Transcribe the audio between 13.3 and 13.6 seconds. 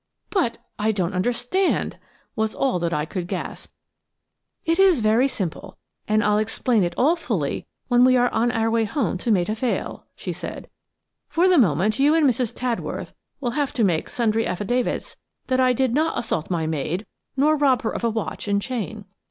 will